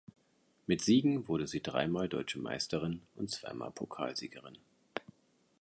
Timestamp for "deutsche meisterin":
2.09-3.03